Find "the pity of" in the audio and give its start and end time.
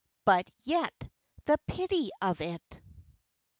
1.45-2.41